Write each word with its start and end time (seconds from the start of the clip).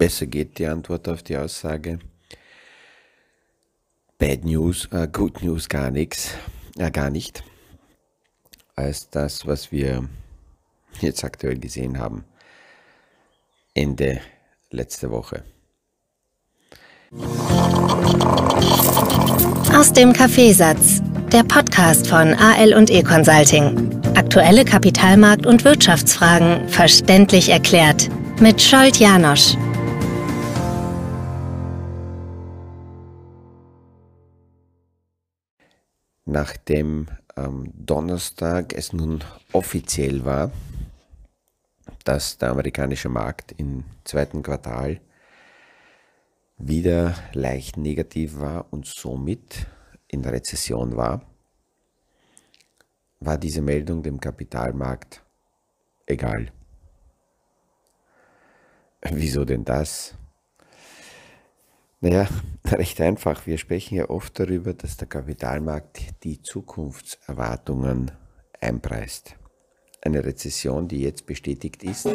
Besser 0.00 0.24
geht 0.24 0.58
die 0.58 0.66
Antwort 0.66 1.06
auf 1.10 1.22
die 1.22 1.36
Aussage. 1.36 1.98
Bad 4.16 4.46
News, 4.46 4.88
äh, 4.92 5.06
Good 5.12 5.42
News 5.42 5.68
gar 5.68 5.90
nichts, 5.90 6.30
äh, 6.78 6.90
gar 6.90 7.10
nicht, 7.10 7.44
als 8.76 9.10
das, 9.10 9.46
was 9.46 9.70
wir 9.70 10.08
jetzt 11.02 11.22
aktuell 11.22 11.58
gesehen 11.58 11.98
haben. 11.98 12.24
Ende 13.74 14.22
letzte 14.70 15.10
Woche. 15.10 15.44
Aus 19.74 19.92
dem 19.92 20.14
Kaffeesatz, 20.14 21.02
der 21.30 21.44
Podcast 21.44 22.06
von 22.06 22.32
AL 22.32 22.72
und 22.72 22.88
E 22.88 23.02
Consulting. 23.02 24.00
Aktuelle 24.16 24.64
Kapitalmarkt- 24.64 25.44
und 25.44 25.66
Wirtschaftsfragen 25.66 26.66
verständlich 26.70 27.50
erklärt 27.50 28.08
mit 28.40 28.62
Scholt 28.62 28.96
Janosch. 28.96 29.58
Nachdem 36.30 37.08
am 37.34 37.72
Donnerstag 37.74 38.72
es 38.72 38.92
nun 38.92 39.24
offiziell 39.52 40.24
war, 40.24 40.52
dass 42.04 42.38
der 42.38 42.50
amerikanische 42.50 43.08
Markt 43.08 43.50
im 43.58 43.82
zweiten 44.04 44.44
Quartal 44.44 45.00
wieder 46.56 47.16
leicht 47.32 47.76
negativ 47.78 48.38
war 48.38 48.72
und 48.72 48.86
somit 48.86 49.66
in 50.06 50.24
Rezession 50.24 50.96
war, 50.96 51.22
war 53.18 53.36
diese 53.36 53.60
Meldung 53.60 54.04
dem 54.04 54.20
Kapitalmarkt 54.20 55.24
egal. 56.06 56.52
Wieso 59.02 59.44
denn 59.44 59.64
das? 59.64 60.14
Naja, 62.00 62.26
recht 62.66 63.00
einfach. 63.00 63.46
Wir 63.46 63.58
sprechen 63.58 63.96
ja 63.96 64.08
oft 64.08 64.38
darüber, 64.38 64.72
dass 64.72 64.96
der 64.96 65.08
Kapitalmarkt 65.08 66.24
die 66.24 66.40
Zukunftserwartungen 66.42 68.10
einpreist. 68.60 69.36
Eine 70.02 70.24
Rezession, 70.24 70.88
die 70.88 71.02
jetzt 71.02 71.26
bestätigt 71.26 71.82
ist, 71.82 72.08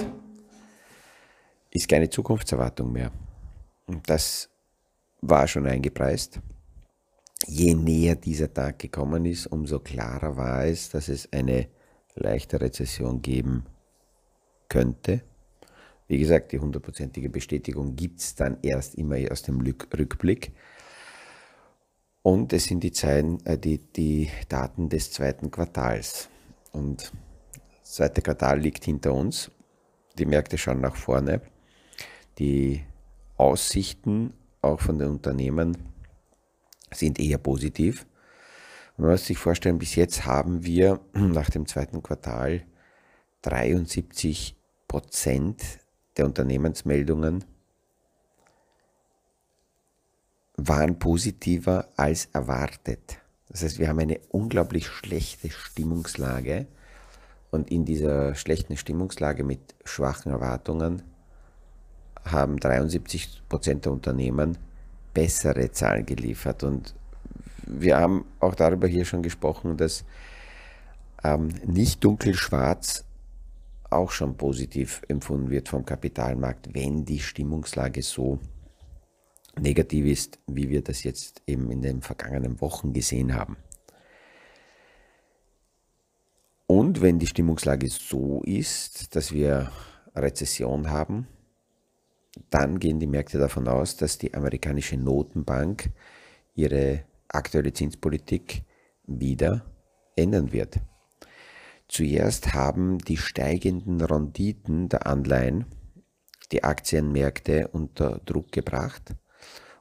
ist 1.69 1.88
keine 1.88 2.09
Zukunftserwartung 2.09 2.91
mehr. 2.91 3.11
Und 3.86 4.09
das 4.09 4.50
war 5.22 5.47
schon 5.47 5.67
eingepreist. 5.67 6.39
Je 7.45 7.75
näher 7.75 8.16
dieser 8.16 8.52
Tag 8.52 8.80
gekommen 8.80 9.25
ist, 9.25 9.45
umso 9.45 9.80
klarer 9.80 10.36
war 10.36 10.66
es, 10.66 10.89
dass 10.89 11.09
es 11.09 11.31
eine 11.31 11.67
leichte 12.16 12.59
Rezession 12.59 13.22
geben 13.22 13.66
könnte. 14.67 15.22
Wie 16.07 16.19
gesagt, 16.19 16.51
die 16.51 16.59
hundertprozentige 16.59 17.29
Bestätigung 17.29 17.95
gibt 17.95 18.19
es 18.19 18.35
dann 18.35 18.57
erst 18.61 18.95
immer 18.95 19.17
aus 19.31 19.41
dem 19.41 19.59
Rückblick. 19.61 20.51
Und 22.21 22.53
es 22.53 22.65
sind 22.65 22.83
die, 22.83 22.91
Zeilen, 22.91 23.43
äh, 23.45 23.57
die, 23.57 23.79
die 23.79 24.29
Daten 24.49 24.89
des 24.89 25.11
zweiten 25.11 25.51
Quartals. 25.51 26.29
Und 26.71 27.11
das 27.81 27.93
zweite 27.93 28.21
Quartal 28.21 28.59
liegt 28.59 28.85
hinter 28.85 29.13
uns. 29.13 29.51
Die 30.17 30.25
Märkte 30.25 30.57
schauen 30.57 30.81
nach 30.81 30.95
vorne. 30.95 31.41
Die 32.39 32.83
Aussichten 33.37 34.33
auch 34.61 34.79
von 34.79 34.97
den 34.97 35.09
Unternehmen 35.09 35.77
sind 36.91 37.19
eher 37.19 37.37
positiv. 37.37 38.05
Man 38.97 39.11
muss 39.11 39.25
sich 39.25 39.37
vorstellen, 39.37 39.77
bis 39.77 39.95
jetzt 39.95 40.25
haben 40.25 40.63
wir 40.63 40.99
nach 41.13 41.49
dem 41.49 41.65
zweiten 41.65 42.01
Quartal 42.01 42.65
73 43.41 44.55
Prozent 44.87 45.61
der 46.17 46.25
Unternehmensmeldungen 46.25 47.44
waren 50.57 51.00
positiver 51.00 51.89
als 51.97 52.25
erwartet. 52.34 53.17
Das 53.50 53.63
heißt, 53.63 53.79
wir 53.79 53.88
haben 53.88 54.00
eine 54.00 54.19
unglaublich 54.29 54.88
schlechte 54.88 55.50
Stimmungslage 55.50 56.67
und 57.51 57.72
in 57.72 57.85
dieser 57.85 58.35
schlechten 58.35 58.78
Stimmungslage 58.78 59.44
mit 59.44 59.75
schwachen 59.84 60.31
Erwartungen 60.31 61.03
haben 62.23 62.59
73 62.59 63.44
Prozent 63.47 63.85
der 63.85 63.91
Unternehmen 63.91 64.57
bessere 65.13 65.72
Zahlen 65.72 66.06
geliefert. 66.06 66.63
Und 66.63 66.95
wir 67.66 67.97
haben 67.97 68.25
auch 68.39 68.56
darüber 68.56 68.88
hier 68.88 69.06
schon 69.06 69.23
gesprochen, 69.23 69.78
dass 69.78 70.03
ähm, 71.23 71.50
nicht 71.66 72.03
dunkel-schwarz 72.03 73.06
auch 73.95 74.11
schon 74.11 74.38
positiv 74.38 75.01
empfunden 75.07 75.50
wird 75.50 75.69
vom 75.69 75.85
Kapitalmarkt, 75.85 76.73
wenn 76.73 77.06
die 77.06 77.19
Stimmungslage 77.19 78.01
so 78.01 78.39
negativ 79.59 80.06
ist, 80.06 80.39
wie 80.47 80.69
wir 80.69 80.83
das 80.83 81.03
jetzt 81.03 81.41
eben 81.47 81.72
in 81.72 81.81
den 81.81 82.01
vergangenen 82.01 82.59
Wochen 82.61 82.94
gesehen 82.94 83.33
haben. 83.33 83.57
Und 86.67 87.01
wenn 87.01 87.19
die 87.19 87.28
Stimmungslage 87.28 87.88
so 87.88 88.41
ist, 88.44 89.16
dass 89.16 89.31
wir 89.31 89.72
Rezession 90.16 90.89
haben, 90.89 91.27
dann 92.50 92.79
gehen 92.79 93.00
die 93.00 93.07
Märkte 93.07 93.38
davon 93.38 93.67
aus, 93.67 93.95
dass 93.97 94.17
die 94.17 94.33
amerikanische 94.33 94.97
Notenbank 94.97 95.91
ihre 96.56 97.06
aktuelle 97.27 97.72
Zinspolitik 97.72 98.63
wieder 99.06 99.66
ändern 100.16 100.51
wird. 100.51 100.79
Zuerst 101.88 102.53
haben 102.53 102.97
die 102.97 103.18
steigenden 103.18 104.01
Renditen 104.01 104.90
der 104.90 105.07
Anleihen 105.07 105.66
die 106.51 106.63
Aktienmärkte 106.63 107.69
unter 107.69 108.19
Druck 108.25 108.51
gebracht 108.51 109.16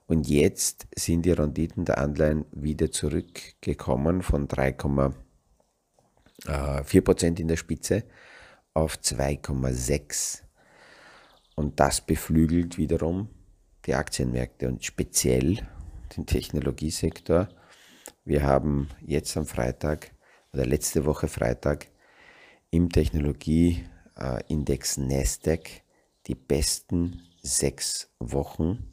und 0.07 0.29
jetzt 0.29 0.87
sind 0.95 1.23
die 1.23 1.33
Renditen 1.33 1.87
der 1.87 1.99
Anleihen 1.99 2.45
wieder 2.53 2.91
zurückgekommen 2.91 4.23
von 4.23 4.49
3,4% 4.49 7.41
in 7.41 7.49
der 7.49 7.57
Spitze 7.57 8.05
auf 8.75 8.97
2,6%. 8.97 10.43
Und 11.57 11.81
das 11.81 12.01
beflügelt 12.01 12.77
wiederum 12.77 13.29
die 13.87 13.95
Aktienmärkte 13.95 14.69
und 14.69 14.85
speziell 14.85 15.67
den 16.17 16.27
Technologiesektor. 16.27 17.49
Wir 18.25 18.43
haben 18.43 18.89
jetzt 19.01 19.37
am 19.37 19.47
Freitag 19.47 20.11
oder 20.53 20.67
letzte 20.67 21.07
Woche 21.07 21.29
Freitag 21.29 21.87
im 22.75 22.91
Technologieindex 22.91 24.97
Nasdaq 24.97 25.83
die 26.27 26.35
besten 26.35 27.23
sechs 27.41 28.11
Wochen 28.19 28.91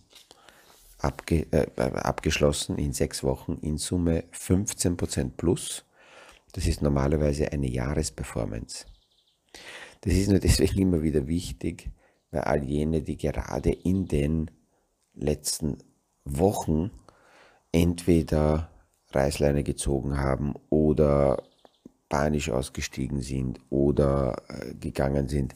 abge, 1.00 1.48
äh, 1.52 1.66
abgeschlossen, 1.82 2.78
in 2.78 2.94
sechs 2.94 3.24
Wochen 3.24 3.58
in 3.64 3.80
Summe 3.80 4.26
15% 4.34 5.32
plus. 5.36 5.84
Das 6.54 6.68
ist 6.68 6.84
normalerweise 6.84 7.52
eine 7.52 7.68
Jahresperformance. 7.68 8.86
Das 10.02 10.14
ist 10.14 10.30
nur 10.30 10.38
deswegen 10.40 10.80
immer 10.80 11.02
wieder 11.02 11.28
wichtig, 11.28 11.90
weil 12.30 12.42
all 12.42 12.64
jene, 12.64 13.02
die 13.02 13.18
gerade 13.18 13.72
in 13.72 14.08
den 14.08 14.52
letzten 15.16 15.80
Wochen 16.24 16.92
entweder 17.72 18.70
Reißleine 19.10 19.64
gezogen 19.64 20.20
haben 20.20 20.54
oder 20.70 21.42
panisch 22.12 22.50
ausgestiegen 22.50 23.22
sind 23.22 23.60
oder 23.70 24.44
äh, 24.50 24.76
gegangen 24.76 25.30
sind. 25.30 25.56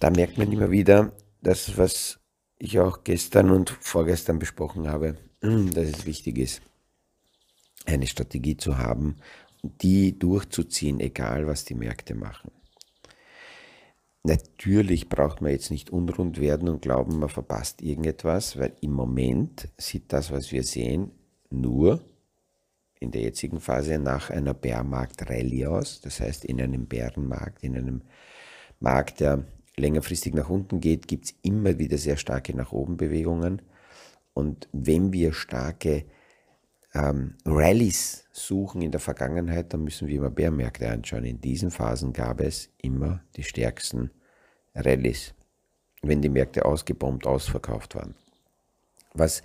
Da 0.00 0.08
merkt 0.08 0.38
man 0.38 0.50
immer 0.50 0.70
wieder, 0.70 1.12
dass 1.42 1.76
was 1.76 2.18
ich 2.58 2.80
auch 2.80 3.04
gestern 3.04 3.50
und 3.50 3.68
vorgestern 3.68 4.38
besprochen 4.38 4.88
habe, 4.88 5.16
dass 5.40 5.88
es 5.88 6.06
wichtig 6.06 6.38
ist, 6.38 6.62
eine 7.84 8.06
Strategie 8.06 8.56
zu 8.56 8.78
haben, 8.78 9.16
die 9.62 10.18
durchzuziehen, 10.18 11.00
egal 11.00 11.46
was 11.46 11.66
die 11.66 11.74
Märkte 11.74 12.14
machen. 12.14 12.50
Natürlich 14.22 15.10
braucht 15.10 15.42
man 15.42 15.50
jetzt 15.50 15.70
nicht 15.70 15.90
unrund 15.90 16.40
werden 16.40 16.70
und 16.70 16.80
glauben, 16.80 17.18
man 17.18 17.28
verpasst 17.28 17.82
irgendetwas, 17.82 18.58
weil 18.58 18.74
im 18.80 18.92
Moment 18.92 19.68
sieht 19.76 20.14
das, 20.14 20.32
was 20.32 20.50
wir 20.50 20.62
sehen, 20.62 21.10
nur 21.50 22.02
in 23.04 23.10
der 23.10 23.22
jetzigen 23.22 23.60
Phase 23.60 23.98
nach 23.98 24.30
einer 24.30 24.54
Bärmarkt-Rallye 24.54 25.66
aus. 25.66 26.00
Das 26.00 26.20
heißt, 26.20 26.44
in 26.44 26.60
einem 26.60 26.86
Bärenmarkt, 26.86 27.62
in 27.62 27.76
einem 27.76 28.02
Markt, 28.80 29.20
der 29.20 29.44
längerfristig 29.76 30.34
nach 30.34 30.48
unten 30.48 30.80
geht, 30.80 31.06
gibt 31.06 31.26
es 31.26 31.34
immer 31.42 31.78
wieder 31.78 31.98
sehr 31.98 32.16
starke 32.16 32.56
nach 32.56 32.72
oben 32.72 32.96
Bewegungen. 32.96 33.62
Und 34.32 34.68
wenn 34.72 35.12
wir 35.12 35.32
starke 35.32 36.04
ähm, 36.94 37.34
Rallyes 37.44 38.24
suchen 38.32 38.82
in 38.82 38.90
der 38.90 39.00
Vergangenheit, 39.00 39.72
dann 39.72 39.84
müssen 39.84 40.08
wir 40.08 40.16
immer 40.16 40.30
Bärmärkte 40.30 40.88
anschauen. 40.90 41.24
In 41.24 41.40
diesen 41.40 41.70
Phasen 41.70 42.12
gab 42.12 42.40
es 42.40 42.70
immer 42.78 43.22
die 43.36 43.44
stärksten 43.44 44.10
Rallyes, 44.74 45.34
wenn 46.02 46.22
die 46.22 46.28
Märkte 46.28 46.64
ausgebombt, 46.64 47.26
ausverkauft 47.26 47.94
waren. 47.94 48.14
Was 49.12 49.42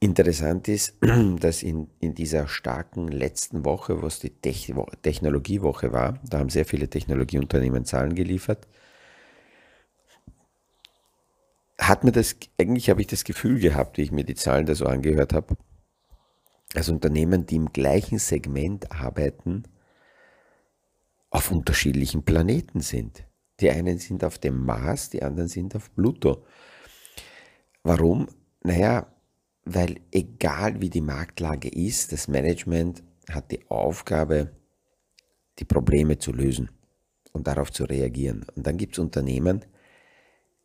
Interessant 0.00 0.68
ist, 0.68 0.96
dass 1.40 1.62
in, 1.62 1.88
in 2.00 2.14
dieser 2.14 2.48
starken 2.48 3.08
letzten 3.08 3.64
Woche, 3.64 4.02
was 4.02 4.18
die 4.18 4.30
Technologiewoche 4.30 5.92
war, 5.92 6.20
da 6.28 6.38
haben 6.38 6.50
sehr 6.50 6.66
viele 6.66 6.88
Technologieunternehmen 6.88 7.84
Zahlen 7.84 8.14
geliefert, 8.14 8.66
hat 11.78 12.04
mir 12.04 12.12
das, 12.12 12.36
eigentlich 12.58 12.90
habe 12.90 13.00
ich 13.00 13.06
das 13.06 13.24
Gefühl 13.24 13.58
gehabt, 13.58 13.98
wie 13.98 14.02
ich 14.02 14.12
mir 14.12 14.24
die 14.24 14.34
Zahlen 14.34 14.66
da 14.66 14.74
so 14.74 14.86
angehört 14.86 15.32
habe, 15.32 15.56
dass 16.72 16.88
Unternehmen, 16.88 17.46
die 17.46 17.56
im 17.56 17.72
gleichen 17.72 18.18
Segment 18.18 18.92
arbeiten, 18.92 19.64
auf 21.30 21.50
unterschiedlichen 21.50 22.24
Planeten 22.24 22.80
sind. 22.80 23.24
Die 23.60 23.70
einen 23.70 23.98
sind 23.98 24.24
auf 24.24 24.38
dem 24.38 24.64
Mars, 24.64 25.10
die 25.10 25.22
anderen 25.22 25.48
sind 25.48 25.74
auf 25.74 25.94
Pluto. 25.94 26.44
Warum? 27.82 28.28
Naja, 28.62 29.06
weil 29.64 30.00
egal 30.12 30.80
wie 30.80 30.90
die 30.90 31.00
Marktlage 31.00 31.68
ist, 31.68 32.12
das 32.12 32.28
Management 32.28 33.02
hat 33.30 33.50
die 33.50 33.68
Aufgabe, 33.70 34.50
die 35.58 35.64
Probleme 35.64 36.18
zu 36.18 36.32
lösen 36.32 36.70
und 37.32 37.46
darauf 37.46 37.72
zu 37.72 37.84
reagieren. 37.84 38.44
Und 38.54 38.66
dann 38.66 38.76
gibt 38.76 38.94
es 38.94 38.98
Unternehmen, 38.98 39.64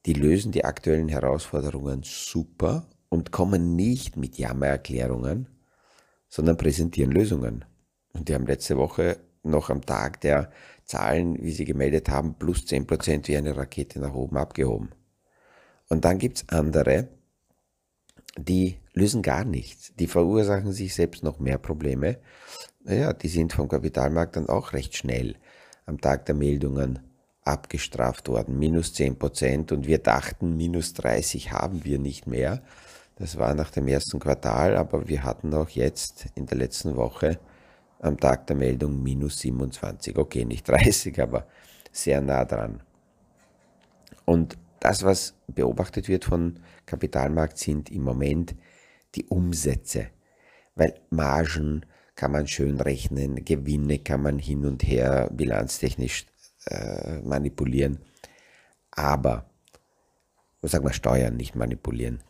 die 0.06 0.14
lösen 0.14 0.52
die 0.52 0.66
aktuellen 0.66 1.10
Herausforderungen 1.10 2.02
super 2.04 2.88
und 3.10 3.32
kommen 3.32 3.76
nicht 3.76 4.18
mit 4.18 4.38
Jammererklärungen, 4.38 5.48
sondern 6.28 6.58
präsentieren 6.58 7.12
Lösungen. 7.12 7.66
Und 8.14 8.30
die 8.30 8.34
haben 8.34 8.46
letzte 8.46 8.78
Woche 8.78 9.20
noch 9.44 9.70
am 9.70 9.82
Tag 9.82 10.22
der 10.22 10.52
Zahlen, 10.86 11.42
wie 11.42 11.52
sie 11.52 11.66
gemeldet 11.66 12.10
haben, 12.10 12.36
plus 12.36 12.66
10% 12.66 13.28
wie 13.28 13.38
eine 13.38 13.56
Rakete 13.56 14.00
nach 14.00 14.14
oben 14.14 14.38
abgehoben. 14.38 14.90
Und 15.88 16.06
dann 16.06 16.18
gibt 16.18 16.38
es 16.38 16.50
andere, 16.50 17.10
die 18.38 18.78
lösen 19.00 19.22
gar 19.22 19.46
nichts. 19.46 19.94
Die 19.98 20.08
verursachen 20.08 20.72
sich 20.72 20.94
selbst 20.94 21.24
noch 21.24 21.40
mehr 21.40 21.58
Probleme. 21.58 22.20
Naja, 22.84 23.14
die 23.14 23.28
sind 23.28 23.54
vom 23.54 23.68
Kapitalmarkt 23.68 24.36
dann 24.36 24.50
auch 24.50 24.74
recht 24.74 24.96
schnell 24.96 25.36
am 25.86 26.00
Tag 26.00 26.26
der 26.26 26.36
Meldungen 26.36 27.00
abgestraft 27.44 28.28
worden. 28.28 28.60
Minus 28.60 28.94
10% 28.94 29.74
und 29.74 29.88
wir 29.88 29.98
dachten, 30.00 30.56
minus 30.56 30.94
30 30.94 31.52
haben 31.52 31.84
wir 31.84 32.00
nicht 32.00 32.28
mehr. 32.28 32.62
Das 33.16 33.38
war 33.38 33.54
nach 33.54 33.72
dem 33.72 33.88
ersten 33.88 34.20
Quartal, 34.20 34.78
aber 34.78 35.10
wir 35.10 35.24
hatten 35.24 35.54
auch 35.54 35.70
jetzt 35.70 36.28
in 36.36 36.46
der 36.46 36.58
letzten 36.58 36.96
Woche 36.96 37.40
am 38.00 38.18
Tag 38.18 38.48
der 38.48 38.56
Meldung 38.56 39.04
minus 39.04 39.40
27. 39.40 40.18
Okay, 40.18 40.46
nicht 40.46 40.68
30, 40.68 41.20
aber 41.22 41.46
sehr 41.92 42.22
nah 42.22 42.46
dran. 42.46 42.82
Und 44.26 44.58
das, 44.80 45.04
was 45.04 45.34
beobachtet 45.48 46.08
wird 46.08 46.24
von 46.24 46.60
Kapitalmarkt, 46.86 47.58
sind 47.58 47.92
im 47.92 48.04
Moment 48.04 48.56
die 49.16 49.26
Umsätze. 49.26 50.08
Weil 50.76 51.00
Margen 51.10 51.86
kann 52.16 52.32
man 52.32 52.48
schön 52.48 52.80
rechnen, 52.80 53.44
Gewinne 53.46 54.00
kann 54.00 54.22
man 54.22 54.40
hin 54.40 54.66
und 54.66 54.84
her 54.84 55.30
bilanztechnisch 55.32 56.26
äh, 56.66 57.20
manipulieren. 57.22 58.00
Aber, 58.92 59.50
was 60.62 60.72
sagen 60.72 60.86
wir, 60.86 60.94
Steuern 60.94 61.38
nicht 61.38 61.56
manipulieren. 61.56 62.22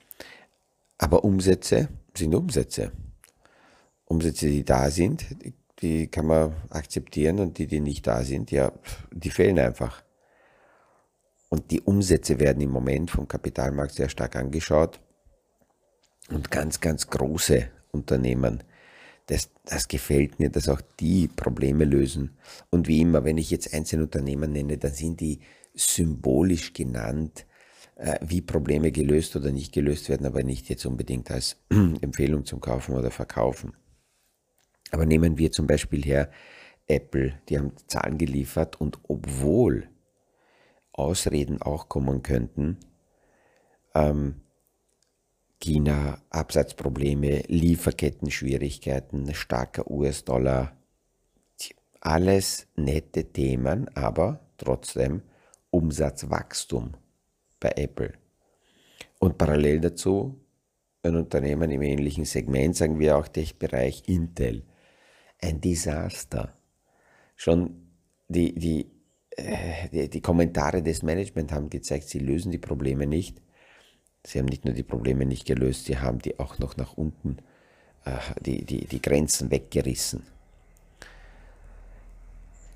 Aber 0.97 1.23
Umsätze 1.23 1.89
sind 2.15 2.35
Umsätze. 2.35 2.91
Umsätze, 4.05 4.47
die 4.47 4.65
da 4.65 4.89
sind, 4.89 5.25
die 5.43 5.53
die 5.81 6.07
kann 6.07 6.25
man 6.25 6.53
akzeptieren 6.69 7.39
und 7.39 7.57
die, 7.57 7.67
die 7.67 7.79
nicht 7.79 8.05
da 8.05 8.23
sind, 8.23 8.51
ja, 8.51 8.71
die 9.11 9.29
fehlen 9.29 9.59
einfach. 9.59 10.03
Und 11.49 11.71
die 11.71 11.81
Umsätze 11.81 12.39
werden 12.39 12.61
im 12.61 12.71
Moment 12.71 13.11
vom 13.11 13.27
Kapitalmarkt 13.27 13.93
sehr 13.93 14.09
stark 14.09 14.35
angeschaut. 14.35 14.99
Und 16.29 16.51
ganz, 16.51 16.79
ganz 16.79 17.07
große 17.07 17.67
Unternehmen, 17.91 18.63
das, 19.25 19.49
das 19.65 19.87
gefällt 19.87 20.39
mir, 20.39 20.49
dass 20.49 20.69
auch 20.69 20.81
die 20.99 21.27
Probleme 21.27 21.85
lösen. 21.85 22.37
Und 22.69 22.87
wie 22.87 23.01
immer, 23.01 23.23
wenn 23.23 23.37
ich 23.37 23.51
jetzt 23.51 23.73
einzelne 23.73 24.03
Unternehmen 24.03 24.51
nenne, 24.51 24.77
dann 24.77 24.93
sind 24.93 25.19
die 25.19 25.39
symbolisch 25.75 26.73
genannt, 26.73 27.45
äh, 27.95 28.17
wie 28.21 28.41
Probleme 28.41 28.91
gelöst 28.91 29.35
oder 29.35 29.51
nicht 29.51 29.71
gelöst 29.71 30.09
werden, 30.09 30.25
aber 30.25 30.43
nicht 30.43 30.69
jetzt 30.69 30.85
unbedingt 30.85 31.29
als 31.31 31.57
Empfehlung 31.69 32.45
zum 32.45 32.59
Kaufen 32.59 32.95
oder 32.95 33.11
Verkaufen. 33.11 33.73
Aber 34.91 35.05
nehmen 35.05 35.37
wir 35.37 35.51
zum 35.51 35.67
Beispiel 35.67 36.03
her 36.03 36.31
Apple, 36.87 37.33
die 37.47 37.59
haben 37.59 37.73
Zahlen 37.87 38.17
geliefert 38.17 38.81
und 38.81 38.99
obwohl 39.07 39.87
Ausreden 40.91 41.61
auch 41.61 41.87
kommen 41.87 42.23
könnten, 42.23 42.77
ähm, 43.93 44.41
China, 45.59 46.21
Absatzprobleme, 46.29 47.43
Lieferketten-Schwierigkeiten, 47.47 49.33
starker 49.33 49.89
US-Dollar, 49.89 50.77
alles 52.01 52.67
nette 52.75 53.25
Themen, 53.25 53.89
aber 53.95 54.39
trotzdem 54.57 55.21
Umsatzwachstum 55.69 56.93
bei 57.59 57.73
Apple. 57.75 58.13
Und 59.19 59.37
parallel 59.37 59.81
dazu 59.81 60.39
ein 61.03 61.15
Unternehmen 61.15 61.71
im 61.71 61.81
ähnlichen 61.81 62.25
Segment, 62.25 62.75
sagen 62.75 62.99
wir 62.99 63.17
auch 63.17 63.27
Tech-Bereich 63.27 64.03
Intel 64.07 64.63
ein 65.41 65.61
Desaster. 65.61 66.53
Schon 67.35 67.87
die, 68.27 68.53
die, 68.53 68.91
äh, 69.31 69.89
die, 69.89 70.09
die, 70.09 70.21
Kommentare 70.21 70.83
des 70.83 71.03
Management 71.03 71.51
haben 71.51 71.69
gezeigt, 71.69 72.09
sie 72.09 72.19
lösen 72.19 72.51
die 72.51 72.57
Probleme 72.57 73.07
nicht. 73.07 73.41
Sie 74.25 74.39
haben 74.39 74.47
nicht 74.47 74.65
nur 74.65 74.73
die 74.73 74.83
Probleme 74.83 75.25
nicht 75.25 75.45
gelöst, 75.45 75.85
sie 75.85 75.97
haben 75.97 76.19
die 76.19 76.39
auch 76.39 76.59
noch 76.59 76.77
nach 76.77 76.93
unten, 76.93 77.37
äh, 78.05 78.17
die, 78.41 78.65
die, 78.65 78.85
die 78.85 79.01
Grenzen 79.01 79.49
weggerissen. 79.49 80.23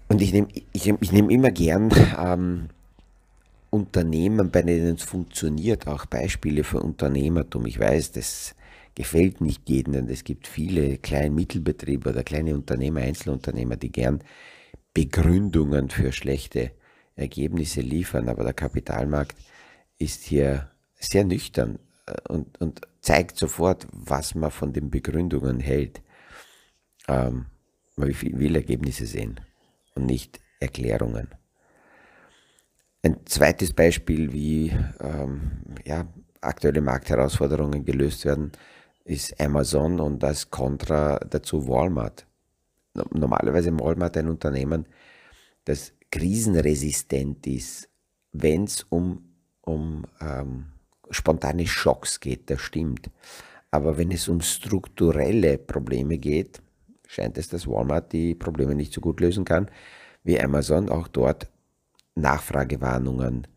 Und 0.07 0.21
ich 0.21 0.31
nehme 0.31 0.47
ich, 0.71 0.87
ich 0.87 1.11
nehm 1.11 1.29
immer 1.29 1.51
gern 1.51 1.91
ähm, 2.17 2.69
Unternehmen, 3.69 4.51
bei 4.51 4.61
denen 4.61 4.95
es 4.95 5.03
funktioniert, 5.03 5.87
auch 5.87 6.05
Beispiele 6.05 6.63
für 6.63 6.79
Unternehmertum. 6.79 7.65
Ich 7.65 7.79
weiß, 7.79 8.11
das 8.11 8.55
gefällt 8.95 9.41
nicht 9.41 9.67
jedem, 9.67 9.93
denn 9.93 10.09
es 10.09 10.23
gibt 10.23 10.47
viele 10.47 10.97
kleine 10.99 11.31
Mittelbetriebe 11.31 12.11
oder 12.11 12.23
kleine 12.23 12.53
Unternehmer, 12.53 13.01
Einzelunternehmer, 13.01 13.75
die 13.75 13.91
gern 13.91 14.23
Begründungen 14.93 15.89
für 15.89 16.11
schlechte 16.11 16.71
Ergebnisse 17.15 17.81
liefern, 17.81 18.29
aber 18.29 18.43
der 18.43 18.53
Kapitalmarkt 18.53 19.35
ist 19.97 20.23
hier 20.23 20.69
sehr 21.03 21.23
nüchtern 21.23 21.79
äh, 22.05 22.15
und, 22.27 22.59
und 22.61 22.81
zeigt 23.01 23.37
sofort, 23.37 23.87
was 23.91 24.35
man 24.35 24.51
von 24.51 24.73
den 24.73 24.89
Begründungen 24.89 25.59
hält. 25.59 26.01
Ähm, 27.07 27.45
man 27.95 28.07
will 28.07 28.55
Ergebnisse 28.55 29.05
sehen 29.05 29.39
und 29.95 30.05
nicht 30.05 30.39
Erklärungen. 30.59 31.27
Ein 33.03 33.17
zweites 33.25 33.73
Beispiel, 33.73 34.31
wie 34.31 34.71
ähm, 35.01 35.51
ja, 35.85 36.07
aktuelle 36.39 36.81
Marktherausforderungen 36.81 37.83
gelöst 37.83 38.25
werden, 38.25 38.53
ist 39.03 39.39
Amazon 39.41 39.99
und 39.99 40.23
als 40.23 40.49
Kontra 40.49 41.19
dazu 41.19 41.67
Walmart. 41.67 42.25
Normalerweise 42.93 43.77
Walmart 43.77 44.15
ein 44.17 44.29
Unternehmen, 44.29 44.85
das 45.65 45.93
krisenresistent 46.11 47.45
ist, 47.47 47.89
wenn 48.31 48.65
es 48.65 48.83
um, 48.83 49.35
um 49.61 50.05
ähm, 50.21 50.67
spontane 51.09 51.67
Schocks 51.67 52.19
geht, 52.19 52.49
das 52.49 52.61
stimmt. 52.61 53.09
Aber 53.71 53.97
wenn 53.97 54.11
es 54.11 54.27
um 54.27 54.41
strukturelle 54.41 55.57
Probleme 55.57 56.17
geht, 56.17 56.61
scheint 57.07 57.37
es, 57.37 57.47
dass 57.49 57.67
Walmart 57.67 58.13
die 58.13 58.35
Probleme 58.35 58.75
nicht 58.75 58.93
so 58.93 59.01
gut 59.01 59.19
lösen 59.19 59.45
kann 59.45 59.69
wie 60.23 60.39
Amazon. 60.39 60.89
Auch 60.89 61.07
dort 61.07 61.49
Nachfragewarnungen, 62.15 63.47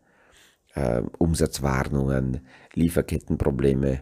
äh, 0.73 1.01
Umsatzwarnungen, 1.17 2.41
Lieferkettenprobleme 2.73 4.01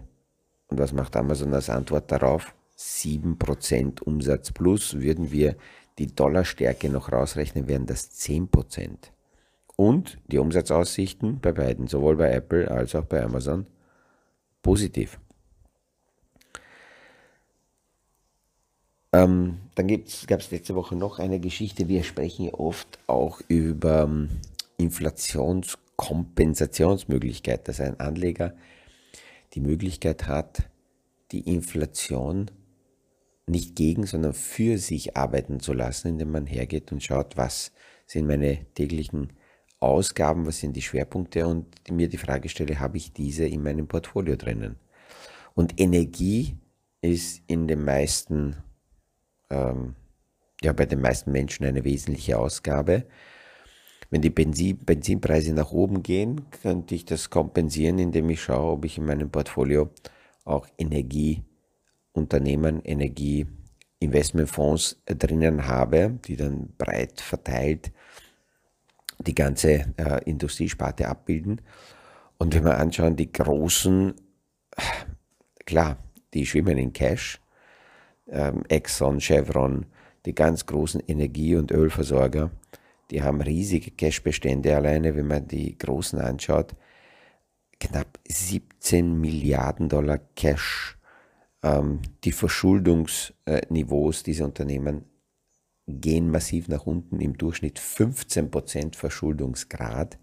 und 0.68 0.80
was 0.80 0.94
macht 0.94 1.16
Amazon 1.16 1.54
als 1.54 1.70
Antwort 1.70 2.12
darauf? 2.12 2.56
7% 2.78 4.02
Umsatz 4.02 4.52
plus. 4.52 5.00
Würden 5.00 5.32
wir 5.32 5.56
die 5.98 6.14
Dollarstärke 6.14 6.90
noch 6.90 7.12
rausrechnen, 7.12 7.68
wären 7.68 7.86
das 7.86 8.12
10%. 8.12 9.12
Und 9.76 10.20
die 10.28 10.38
Umsatzaussichten 10.38 11.42
bei 11.42 11.52
beiden, 11.52 11.88
sowohl 11.88 12.16
bei 12.16 12.32
Apple 12.32 12.72
als 12.72 12.96
auch 12.96 13.04
bei 13.06 13.24
Amazon, 13.24 13.66
positiv. 14.62 15.20
Ähm, 19.12 19.58
dann 19.76 19.88
gab 19.88 20.42
es 20.42 20.52
letzte 20.52 20.76
Woche 20.76 20.96
noch 20.96 21.20
eine 21.20 21.40
Geschichte. 21.40 21.88
Wir 21.88 22.04
sprechen 22.04 22.50
oft 22.50 23.00
auch 23.08 23.42
über 23.48 24.04
ähm, 24.04 24.30
Inflationskompensationsmöglichkeit, 24.78 27.68
dass 27.68 27.80
ein 27.80 28.00
Anleger 28.00 28.54
die 29.54 29.62
Möglichkeit 29.62 30.28
hat, 30.28 30.70
die 31.32 31.42
Inflation 31.42 32.52
nicht 33.48 33.76
gegen, 33.76 34.06
sondern 34.06 34.34
für 34.34 34.78
sich 34.78 35.16
arbeiten 35.16 35.60
zu 35.60 35.74
lassen, 35.74 36.10
indem 36.10 36.32
man 36.32 36.46
hergeht 36.46 36.92
und 36.92 37.02
schaut, 37.02 37.38
was 37.38 37.72
sind 38.06 38.28
meine 38.28 38.66
täglichen 38.74 39.32
Ausgaben, 39.86 40.46
was 40.46 40.60
sind 40.60 40.76
die 40.76 40.82
Schwerpunkte 40.82 41.48
und 41.48 41.66
mir 41.90 42.10
die 42.10 42.18
Frage 42.18 42.50
stelle, 42.50 42.78
habe 42.80 42.98
ich 42.98 43.14
diese 43.14 43.46
in 43.46 43.64
meinem 43.64 43.88
Portfolio 43.88 44.36
drinnen? 44.36 44.76
Und 45.54 45.80
Energie 45.80 46.58
ist 47.02 47.42
in 47.48 47.68
den 47.68 47.84
meisten, 47.84 48.58
ähm, 49.50 49.96
ja, 50.62 50.72
bei 50.74 50.86
den 50.86 51.02
meisten 51.02 51.32
Menschen 51.32 51.66
eine 51.66 51.84
wesentliche 51.84 52.38
Ausgabe. 52.38 53.06
Wenn 54.10 54.22
die 54.22 54.30
Benzin, 54.30 54.78
Benzinpreise 54.78 55.54
nach 55.54 55.72
oben 55.72 56.04
gehen, 56.04 56.50
könnte 56.62 56.96
ich 56.96 57.06
das 57.06 57.30
kompensieren, 57.30 58.00
indem 58.00 58.30
ich 58.30 58.42
schaue, 58.42 58.74
ob 58.74 58.84
ich 58.86 58.98
in 58.98 59.06
meinem 59.06 59.30
Portfolio 59.30 59.90
auch 60.44 60.68
Energieunternehmen, 60.78 62.82
Energieinvestmentfonds 62.84 65.02
drinnen 65.06 65.68
habe, 65.68 66.20
die 66.26 66.36
dann 66.36 66.74
breit 66.78 67.22
verteilt 67.22 67.92
die 69.20 69.36
ganze 69.36 69.86
äh, 69.98 70.24
Industriesparte 70.26 71.08
abbilden. 71.08 71.62
Und 72.38 72.54
wenn 72.54 72.66
wir 72.66 72.78
anschauen, 72.78 73.16
die 73.16 73.32
großen, 73.32 74.14
klar, 75.66 75.98
die 76.34 76.46
schwimmen 76.46 76.78
in 76.78 76.94
Cash, 76.94 77.40
ähm, 78.28 78.64
Exxon, 78.68 79.20
Chevron, 79.20 79.86
die 80.26 80.36
ganz 80.36 80.66
großen 80.66 81.02
Energie- 81.08 81.56
und 81.56 81.72
Ölversorger, 81.72 82.52
die 83.12 83.22
haben 83.22 83.42
riesige 83.42 83.92
Cashbestände 83.92 84.76
alleine, 84.76 85.16
wenn 85.16 85.28
man 85.28 85.48
die 85.48 85.78
großen 85.78 86.20
anschaut. 86.20 86.76
Knapp 87.80 88.20
17 88.28 89.20
Milliarden 89.20 89.90
Dollar 89.90 90.20
Cash. 90.36 90.98
Ähm, 91.62 92.02
die 92.24 92.32
Verschuldungsniveaus 92.32 94.24
dieser 94.24 94.46
Unternehmen 94.46 95.06
gehen 95.88 96.32
massiv 96.32 96.68
nach 96.68 96.86
unten, 96.86 97.22
im 97.22 97.38
Durchschnitt 97.38 97.80
15% 97.80 98.96
Verschuldungsgrad. 98.96 100.18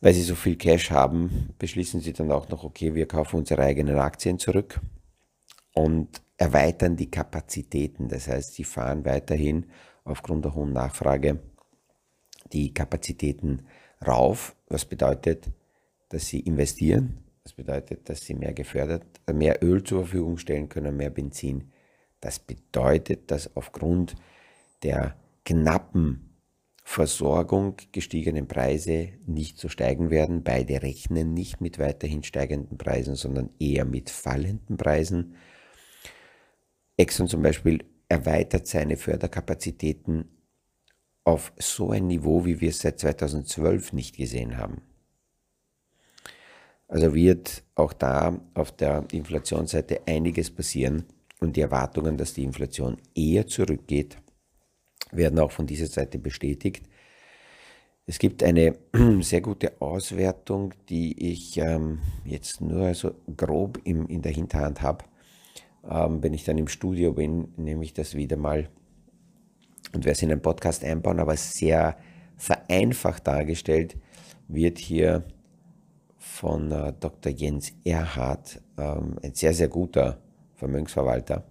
Weil 0.00 0.12
sie 0.12 0.22
so 0.22 0.34
viel 0.34 0.56
Cash 0.56 0.90
haben, 0.90 1.54
beschließen 1.58 2.00
sie 2.00 2.12
dann 2.12 2.30
auch 2.30 2.48
noch, 2.48 2.64
okay, 2.64 2.94
wir 2.94 3.08
kaufen 3.08 3.36
unsere 3.36 3.62
eigenen 3.62 3.98
Aktien 3.98 4.38
zurück 4.38 4.80
und 5.72 6.20
erweitern 6.36 6.96
die 6.96 7.10
Kapazitäten. 7.10 8.08
Das 8.08 8.28
heißt, 8.28 8.54
sie 8.54 8.64
fahren 8.64 9.04
weiterhin 9.04 9.66
aufgrund 10.04 10.44
der 10.44 10.54
hohen 10.54 10.72
Nachfrage 10.72 11.40
die 12.52 12.74
Kapazitäten 12.74 13.66
rauf, 14.06 14.54
was 14.68 14.84
bedeutet, 14.84 15.50
dass 16.10 16.26
sie 16.26 16.40
investieren, 16.40 17.24
das 17.42 17.54
bedeutet, 17.54 18.08
dass 18.08 18.22
sie 18.24 18.34
mehr 18.34 18.52
gefördert, 18.52 19.04
mehr 19.32 19.62
Öl 19.62 19.82
zur 19.82 20.00
Verfügung 20.00 20.38
stellen 20.38 20.68
können, 20.68 20.96
mehr 20.96 21.10
Benzin. 21.10 21.72
Das 22.24 22.38
bedeutet, 22.38 23.30
dass 23.30 23.54
aufgrund 23.54 24.14
der 24.82 25.14
knappen 25.44 26.38
Versorgung 26.82 27.76
gestiegenen 27.92 28.48
Preise 28.48 29.10
nicht 29.26 29.58
so 29.58 29.68
steigen 29.68 30.08
werden. 30.08 30.42
Beide 30.42 30.80
rechnen 30.80 31.34
nicht 31.34 31.60
mit 31.60 31.78
weiterhin 31.78 32.22
steigenden 32.22 32.78
Preisen, 32.78 33.14
sondern 33.14 33.50
eher 33.58 33.84
mit 33.84 34.08
fallenden 34.08 34.78
Preisen. 34.78 35.34
Exxon 36.96 37.28
zum 37.28 37.42
Beispiel 37.42 37.84
erweitert 38.08 38.66
seine 38.66 38.96
Förderkapazitäten 38.96 40.24
auf 41.24 41.52
so 41.58 41.90
ein 41.90 42.06
Niveau, 42.06 42.46
wie 42.46 42.58
wir 42.58 42.70
es 42.70 42.78
seit 42.78 43.00
2012 43.00 43.92
nicht 43.92 44.16
gesehen 44.16 44.56
haben. 44.56 44.80
Also 46.88 47.14
wird 47.14 47.64
auch 47.74 47.92
da 47.92 48.40
auf 48.54 48.72
der 48.72 49.04
Inflationsseite 49.12 50.06
einiges 50.06 50.50
passieren 50.50 51.04
und 51.44 51.56
die 51.56 51.60
Erwartungen, 51.60 52.16
dass 52.16 52.34
die 52.34 52.44
Inflation 52.44 52.96
eher 53.14 53.46
zurückgeht, 53.46 54.18
werden 55.12 55.38
auch 55.38 55.52
von 55.52 55.66
dieser 55.66 55.86
Seite 55.86 56.18
bestätigt. 56.18 56.88
Es 58.06 58.18
gibt 58.18 58.42
eine 58.42 58.76
sehr 59.20 59.40
gute 59.40 59.80
Auswertung, 59.80 60.74
die 60.88 61.32
ich 61.32 61.56
ähm, 61.58 62.00
jetzt 62.24 62.60
nur 62.60 62.94
so 62.94 63.14
grob 63.36 63.80
im, 63.84 64.06
in 64.08 64.22
der 64.22 64.32
Hinterhand 64.32 64.82
habe 64.82 65.04
ähm, 65.88 66.22
wenn 66.22 66.34
ich 66.34 66.44
dann 66.44 66.58
im 66.58 66.68
Studio 66.68 67.12
bin, 67.12 67.52
nehme 67.56 67.84
ich 67.84 67.92
das 67.92 68.14
wieder 68.14 68.36
mal 68.36 68.68
und 69.92 70.04
werde 70.04 70.12
es 70.12 70.22
in 70.22 70.32
einen 70.32 70.42
Podcast 70.42 70.84
einbauen, 70.84 71.20
aber 71.20 71.36
sehr 71.36 71.96
vereinfacht 72.36 73.26
dargestellt 73.26 73.96
wird 74.48 74.78
hier 74.78 75.24
von 76.18 76.72
äh, 76.72 76.92
Dr. 76.98 77.32
Jens 77.32 77.72
Erhardt, 77.84 78.60
ähm, 78.78 79.16
ein 79.22 79.34
sehr, 79.34 79.54
sehr 79.54 79.68
guter 79.68 80.18
Vermögensverwalter. 80.64 81.44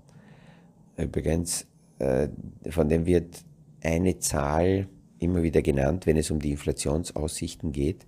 Übrigens, 0.97 1.67
äh, 1.99 2.29
von 2.69 2.89
dem 2.89 3.05
wird 3.05 3.43
eine 3.83 4.17
Zahl 4.19 4.87
immer 5.19 5.43
wieder 5.43 5.61
genannt, 5.61 6.07
wenn 6.07 6.17
es 6.17 6.31
um 6.31 6.39
die 6.39 6.51
Inflationsaussichten 6.51 7.71
geht. 7.71 8.07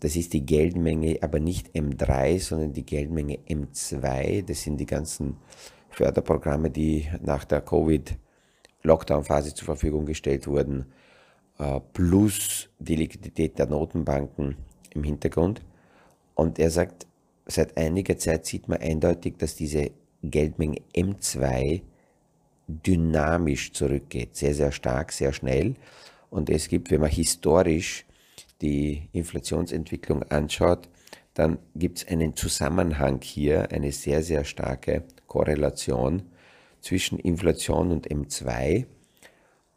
Das 0.00 0.16
ist 0.16 0.32
die 0.32 0.44
Geldmenge, 0.44 1.18
aber 1.22 1.38
nicht 1.38 1.74
M3, 1.74 2.40
sondern 2.40 2.72
die 2.72 2.84
Geldmenge 2.84 3.38
M2. 3.48 4.42
Das 4.42 4.62
sind 4.62 4.78
die 4.78 4.86
ganzen 4.86 5.36
Förderprogramme, 5.90 6.70
die 6.70 7.08
nach 7.22 7.44
der 7.44 7.60
Covid-Lockdown-Phase 7.60 9.54
zur 9.54 9.66
Verfügung 9.66 10.06
gestellt 10.06 10.48
wurden, 10.48 10.86
äh, 11.58 11.80
plus 11.92 12.68
die 12.80 12.96
Liquidität 12.96 13.58
der 13.60 13.66
Notenbanken 13.66 14.56
im 14.92 15.04
Hintergrund. 15.04 15.62
Und 16.34 16.58
er 16.58 16.70
sagt, 16.70 17.06
seit 17.46 17.76
einiger 17.76 18.18
Zeit 18.18 18.44
sieht 18.44 18.68
man 18.68 18.80
eindeutig, 18.80 19.38
dass 19.38 19.54
diese 19.54 19.92
Geldmenge 20.22 20.80
M2 20.94 21.82
dynamisch 22.68 23.72
zurückgeht, 23.72 24.36
sehr, 24.36 24.54
sehr 24.54 24.72
stark, 24.72 25.12
sehr 25.12 25.32
schnell. 25.32 25.74
Und 26.30 26.50
es 26.50 26.68
gibt, 26.68 26.90
wenn 26.90 27.00
man 27.00 27.10
historisch 27.10 28.04
die 28.60 29.08
Inflationsentwicklung 29.12 30.22
anschaut, 30.24 30.88
dann 31.34 31.58
gibt 31.74 31.98
es 31.98 32.08
einen 32.08 32.34
Zusammenhang 32.34 33.20
hier, 33.22 33.70
eine 33.70 33.92
sehr, 33.92 34.22
sehr 34.22 34.44
starke 34.44 35.04
Korrelation 35.26 36.22
zwischen 36.80 37.18
Inflation 37.18 37.90
und 37.90 38.08
M2. 38.08 38.86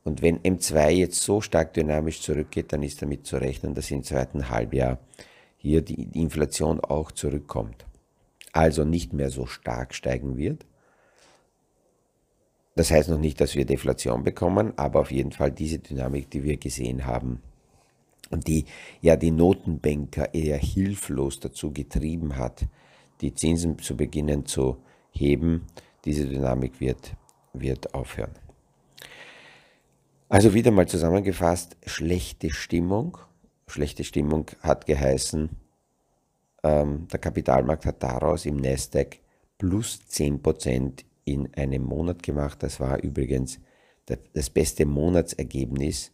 Und 0.03 0.21
wenn 0.21 0.39
M2 0.39 0.89
jetzt 0.91 1.21
so 1.21 1.41
stark 1.41 1.73
dynamisch 1.73 2.21
zurückgeht, 2.21 2.71
dann 2.71 2.81
ist 2.81 3.01
damit 3.01 3.27
zu 3.27 3.37
rechnen, 3.37 3.73
dass 3.73 3.91
im 3.91 4.03
zweiten 4.03 4.49
Halbjahr 4.49 4.99
hier 5.57 5.81
die 5.81 6.17
Inflation 6.19 6.79
auch 6.79 7.11
zurückkommt. 7.11 7.85
Also 8.51 8.83
nicht 8.83 9.13
mehr 9.13 9.29
so 9.29 9.45
stark 9.45 9.93
steigen 9.93 10.37
wird. 10.37 10.65
Das 12.75 12.91
heißt 12.91 13.09
noch 13.09 13.19
nicht, 13.19 13.41
dass 13.41 13.55
wir 13.55 13.65
Deflation 13.65 14.23
bekommen, 14.23 14.73
aber 14.77 15.01
auf 15.01 15.11
jeden 15.11 15.31
Fall 15.31 15.51
diese 15.51 15.79
Dynamik, 15.79 16.29
die 16.29 16.43
wir 16.43 16.57
gesehen 16.57 17.05
haben, 17.05 17.41
und 18.31 18.47
die 18.47 18.65
ja 19.01 19.15
die 19.15 19.31
Notenbanker 19.31 20.33
eher 20.33 20.57
hilflos 20.57 21.39
dazu 21.39 21.71
getrieben 21.71 22.37
hat, 22.37 22.65
die 23.21 23.33
Zinsen 23.33 23.79
zu 23.79 23.97
beginnen 23.97 24.45
zu 24.45 24.77
heben. 25.11 25.65
Diese 26.05 26.25
Dynamik 26.25 26.79
wird, 26.79 27.13
wird 27.53 27.93
aufhören. 27.93 28.31
Also 30.29 30.53
wieder 30.53 30.71
mal 30.71 30.87
zusammengefasst, 30.87 31.75
schlechte 31.85 32.51
Stimmung. 32.51 33.17
Schlechte 33.67 34.03
Stimmung 34.03 34.45
hat 34.61 34.85
geheißen, 34.85 35.49
ähm, 36.63 37.07
der 37.07 37.19
Kapitalmarkt 37.19 37.85
hat 37.85 38.03
daraus 38.03 38.45
im 38.45 38.57
Nasdaq 38.57 39.19
plus 39.57 40.01
10% 40.09 41.03
in 41.25 41.53
einem 41.53 41.83
Monat 41.83 42.23
gemacht. 42.23 42.63
Das 42.63 42.79
war 42.79 43.01
übrigens 43.03 43.59
das 44.33 44.49
beste 44.49 44.85
Monatsergebnis 44.85 46.11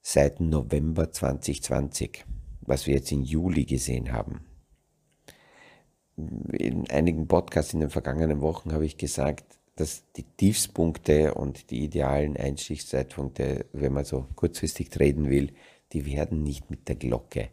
seit 0.00 0.40
November 0.40 1.10
2020, 1.10 2.24
was 2.60 2.86
wir 2.86 2.94
jetzt 2.94 3.10
im 3.10 3.22
Juli 3.22 3.64
gesehen 3.64 4.12
haben. 4.12 4.44
In 6.16 6.88
einigen 6.90 7.26
Podcasts 7.26 7.74
in 7.74 7.80
den 7.80 7.90
vergangenen 7.90 8.40
Wochen 8.40 8.72
habe 8.72 8.86
ich 8.86 8.96
gesagt, 8.96 9.58
dass 9.74 10.04
die 10.12 10.24
Tiefspunkte 10.24 11.34
und 11.34 11.70
die 11.70 11.84
idealen 11.84 12.36
Einstiegszeitpunkte, 12.36 13.66
wenn 13.72 13.92
man 13.92 14.04
so 14.04 14.26
kurzfristig 14.34 14.90
treten 14.90 15.30
will, 15.30 15.52
die 15.92 16.06
werden 16.06 16.42
nicht 16.42 16.70
mit 16.70 16.88
der 16.88 16.96
Glocke 16.96 17.50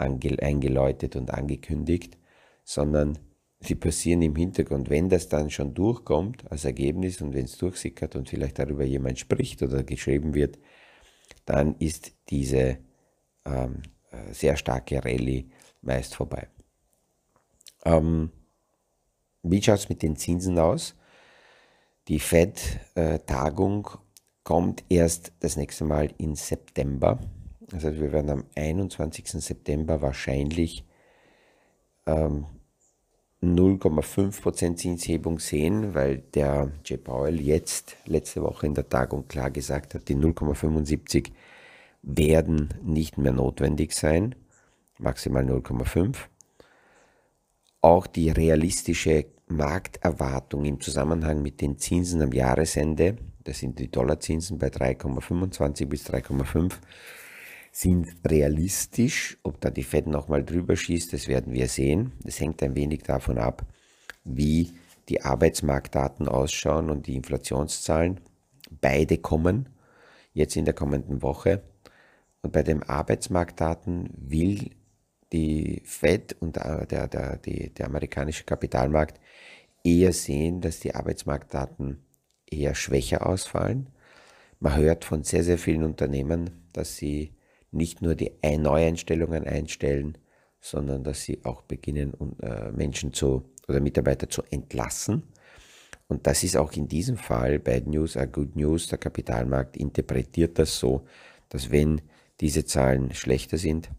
eingeläutet 0.00 1.16
und 1.16 1.32
angekündigt, 1.32 2.18
sondern 2.64 3.18
sie 3.60 3.74
passieren 3.74 4.22
im 4.22 4.34
Hintergrund. 4.34 4.90
Wenn 4.90 5.08
das 5.08 5.28
dann 5.28 5.50
schon 5.50 5.74
durchkommt 5.74 6.50
als 6.50 6.64
Ergebnis 6.64 7.20
und 7.20 7.34
wenn 7.34 7.44
es 7.44 7.58
durchsickert 7.58 8.16
und 8.16 8.28
vielleicht 8.28 8.58
darüber 8.58 8.84
jemand 8.84 9.18
spricht 9.18 9.62
oder 9.62 9.82
geschrieben 9.82 10.34
wird, 10.34 10.58
dann 11.44 11.74
ist 11.76 12.12
diese 12.28 12.78
ähm, 13.44 13.82
äh, 14.10 14.32
sehr 14.32 14.56
starke 14.56 15.04
Rallye 15.04 15.50
meist 15.82 16.14
vorbei. 16.14 16.48
Ähm, 17.84 18.30
wie 19.42 19.62
schaut 19.62 19.78
es 19.78 19.88
mit 19.88 20.02
den 20.02 20.16
Zinsen 20.16 20.58
aus? 20.58 20.94
Die 22.08 22.18
Fed-Tagung 22.18 23.86
äh, 23.86 23.98
kommt 24.42 24.84
erst 24.88 25.32
das 25.40 25.56
nächste 25.56 25.84
Mal 25.84 26.12
im 26.18 26.34
September. 26.34 27.18
Also 27.72 27.94
wir 27.94 28.12
werden 28.12 28.30
am 28.30 28.44
21. 28.56 29.28
September 29.28 30.02
wahrscheinlich 30.02 30.84
ähm, 32.06 32.46
0,5% 33.42 34.76
Zinshebung 34.76 35.38
sehen, 35.38 35.94
weil 35.94 36.18
der 36.34 36.72
J. 36.84 37.02
Powell 37.02 37.40
jetzt 37.40 37.96
letzte 38.06 38.42
Woche 38.42 38.66
in 38.66 38.74
der 38.74 38.88
Tagung 38.88 39.28
klar 39.28 39.50
gesagt 39.50 39.94
hat, 39.94 40.08
die 40.08 40.16
0,75 40.16 41.30
werden 42.02 42.74
nicht 42.82 43.18
mehr 43.18 43.32
notwendig 43.32 43.92
sein, 43.92 44.34
maximal 44.98 45.44
0,5. 45.44 46.16
Auch 47.82 48.06
die 48.06 48.30
realistische 48.30 49.26
Markterwartung 49.48 50.64
im 50.64 50.80
Zusammenhang 50.80 51.40
mit 51.40 51.60
den 51.60 51.78
Zinsen 51.78 52.20
am 52.20 52.32
Jahresende 52.32 53.16
das 53.44 53.58
sind 53.58 53.78
die 53.78 53.90
Dollarzinsen 53.90 54.58
bei 54.58 54.68
3,25 54.68 55.86
bis 55.86 56.06
3,5, 56.06 56.74
sind 57.72 58.14
realistisch. 58.26 59.38
Ob 59.42 59.60
da 59.60 59.70
die 59.70 59.82
Fed 59.82 60.06
nochmal 60.06 60.44
drüber 60.44 60.76
schießt, 60.76 61.12
das 61.12 61.28
werden 61.28 61.52
wir 61.52 61.68
sehen. 61.68 62.12
Das 62.24 62.40
hängt 62.40 62.62
ein 62.62 62.74
wenig 62.74 63.02
davon 63.02 63.38
ab, 63.38 63.66
wie 64.24 64.72
die 65.08 65.22
Arbeitsmarktdaten 65.22 66.28
ausschauen 66.28 66.90
und 66.90 67.06
die 67.06 67.16
Inflationszahlen. 67.16 68.20
Beide 68.80 69.18
kommen 69.18 69.68
jetzt 70.32 70.56
in 70.56 70.64
der 70.64 70.74
kommenden 70.74 71.22
Woche. 71.22 71.62
Und 72.42 72.52
bei 72.52 72.62
den 72.62 72.82
Arbeitsmarktdaten 72.82 74.10
will 74.16 74.70
die 75.32 75.82
Fed 75.84 76.36
und 76.40 76.56
der, 76.56 76.86
der, 76.86 77.08
der, 77.08 77.36
der 77.36 77.86
amerikanische 77.86 78.44
Kapitalmarkt 78.44 79.20
eher 79.84 80.12
sehen, 80.12 80.60
dass 80.60 80.80
die 80.80 80.94
Arbeitsmarktdaten 80.94 82.02
eher 82.50 82.74
schwächer 82.74 83.26
ausfallen. 83.26 83.90
Man 84.58 84.76
hört 84.76 85.04
von 85.04 85.22
sehr, 85.22 85.44
sehr 85.44 85.58
vielen 85.58 85.84
Unternehmen, 85.84 86.68
dass 86.72 86.96
sie 86.96 87.32
nicht 87.72 88.02
nur 88.02 88.14
die 88.14 88.32
Neueinstellungen 88.42 89.44
einstellen, 89.44 90.18
sondern 90.60 91.04
dass 91.04 91.22
sie 91.22 91.40
auch 91.44 91.62
beginnen, 91.62 92.14
äh, 92.42 92.70
Menschen 92.72 93.12
zu 93.12 93.44
oder 93.68 93.80
Mitarbeiter 93.80 94.28
zu 94.28 94.42
entlassen. 94.50 95.22
Und 96.08 96.26
das 96.26 96.42
ist 96.42 96.56
auch 96.56 96.72
in 96.72 96.88
diesem 96.88 97.16
Fall 97.16 97.58
Bad 97.58 97.86
News 97.86 98.16
are 98.16 98.28
Good 98.28 98.56
News. 98.56 98.88
Der 98.88 98.98
Kapitalmarkt 98.98 99.76
interpretiert 99.76 100.58
das 100.58 100.78
so, 100.78 101.06
dass 101.48 101.70
wenn 101.70 102.02
diese 102.40 102.64
Zahlen 102.64 103.14
schlechter 103.14 103.58
sind, 103.58 103.90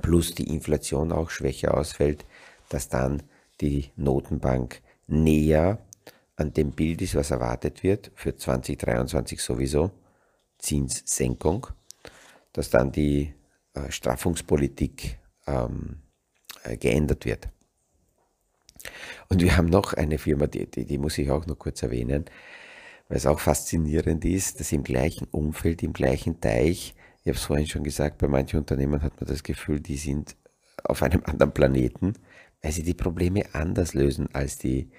plus 0.00 0.34
die 0.34 0.54
Inflation 0.54 1.12
auch 1.12 1.30
schwächer 1.30 1.76
ausfällt, 1.76 2.24
dass 2.68 2.88
dann 2.88 3.22
die 3.60 3.90
Notenbank 3.96 4.80
näher 5.06 5.78
an 6.36 6.52
dem 6.52 6.70
Bild 6.70 7.02
ist, 7.02 7.16
was 7.16 7.32
erwartet 7.32 7.82
wird, 7.82 8.12
für 8.14 8.36
2023 8.36 9.40
sowieso, 9.42 9.90
Zinssenkung, 10.58 11.66
dass 12.52 12.70
dann 12.70 12.92
die 12.92 13.34
äh, 13.74 13.90
Straffungspolitik 13.90 15.18
ähm, 15.46 16.02
äh, 16.64 16.76
geändert 16.76 17.24
wird. 17.24 17.48
Und 19.28 19.42
wir 19.42 19.56
haben 19.56 19.66
noch 19.66 19.94
eine 19.94 20.18
Firma, 20.18 20.46
die, 20.46 20.66
die, 20.70 20.84
die 20.84 20.98
muss 20.98 21.18
ich 21.18 21.30
auch 21.30 21.46
noch 21.46 21.58
kurz 21.58 21.82
erwähnen, 21.82 22.24
weil 23.08 23.16
es 23.16 23.26
auch 23.26 23.40
faszinierend 23.40 24.24
ist, 24.24 24.60
dass 24.60 24.72
im 24.72 24.84
gleichen 24.84 25.26
Umfeld, 25.30 25.82
im 25.82 25.92
gleichen 25.92 26.40
Teich, 26.40 26.94
ich 27.22 27.28
habe 27.28 27.36
es 27.36 27.44
vorhin 27.44 27.66
schon 27.66 27.84
gesagt, 27.84 28.18
bei 28.18 28.28
manchen 28.28 28.58
Unternehmen 28.58 29.02
hat 29.02 29.20
man 29.20 29.28
das 29.28 29.42
Gefühl, 29.42 29.80
die 29.80 29.96
sind 29.96 30.36
auf 30.84 31.02
einem 31.02 31.22
anderen 31.24 31.52
Planeten, 31.52 32.14
weil 32.62 32.72
sie 32.72 32.82
die 32.82 32.94
Probleme 32.94 33.44
anders 33.52 33.94
lösen 33.94 34.28
als 34.34 34.58
die, 34.58 34.90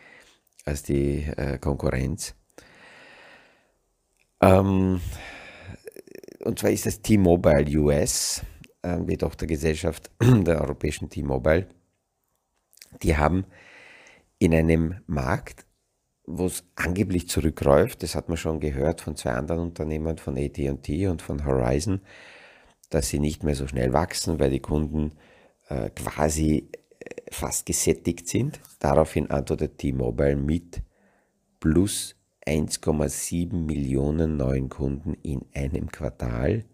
als 0.66 0.84
die 0.84 1.24
äh, 1.24 1.58
Konkurrenz. 1.58 2.36
Ähm, 4.42 5.02
und 6.44 6.60
zwar 6.60 6.72
ist 6.72 6.86
das 6.86 7.02
T-Mobile 7.02 7.78
US, 7.80 8.44
äh, 8.82 8.98
die 9.02 9.18
Tochtergesellschaft 9.18 10.10
der 10.22 10.62
europäischen 10.62 11.10
T-Mobile. 11.10 11.68
Die 13.04 13.18
haben 13.18 13.46
in 14.40 14.54
einem 14.54 15.02
Markt, 15.06 15.66
wo 16.26 16.46
es 16.46 16.64
angeblich 16.76 17.28
zurückläuft, 17.28 18.04
das 18.04 18.16
hat 18.16 18.30
man 18.30 18.38
schon 18.38 18.60
gehört 18.60 19.02
von 19.02 19.16
zwei 19.16 19.32
anderen 19.32 19.62
Unternehmen, 19.62 20.18
von 20.18 20.38
AT&T 20.38 21.08
und 21.08 21.22
von 21.22 21.46
Horizon, 21.46 22.02
dass 22.90 23.10
sie 23.10 23.20
nicht 23.20 23.44
mehr 23.44 23.56
so 23.56 23.68
schnell 23.68 23.94
wachsen, 23.94 24.40
weil 24.40 24.52
die 24.52 24.62
Kunden 24.62 25.14
äh, 25.68 25.90
quasi 25.90 26.70
äh, 27.00 27.32
fast 27.32 27.66
gesättigt 27.66 28.28
sind. 28.28 28.60
Daraufhin 28.80 29.30
antwortet 29.30 29.78
T-Mobile 29.78 30.36
mit 30.36 30.82
plus 31.60 32.16
1,7 32.50 33.54
Millionen 33.54 34.36
neuen 34.36 34.70
Kunden 34.70 35.14
in 35.22 35.46
einem 35.54 35.92
Quartal. 35.92 36.66